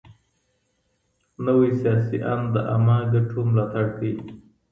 [1.45, 4.13] نوی سياسي آند د عامه ګټو ملاتړ کوي.